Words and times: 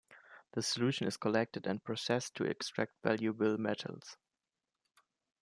The 0.53 0.63
solution 0.63 1.05
is 1.05 1.15
collected 1.15 1.67
and 1.67 1.83
processed 1.83 2.33
to 2.37 2.43
extract 2.45 2.93
valuable 3.03 3.59
metals. 3.59 4.17